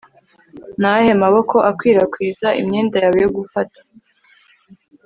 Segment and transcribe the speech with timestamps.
[0.79, 3.79] Ni ayahe maboko akwirakwiza imyenda yawe yo gufata